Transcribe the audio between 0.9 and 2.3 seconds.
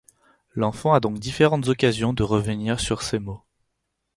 a donc différentes occasions de